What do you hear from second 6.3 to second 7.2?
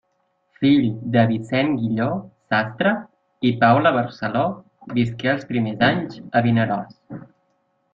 a Vinaròs.